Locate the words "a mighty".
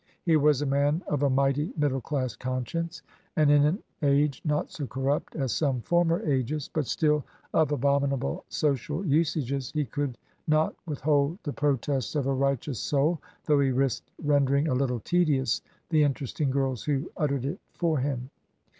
1.21-1.71